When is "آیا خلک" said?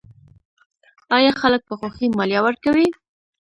1.17-1.61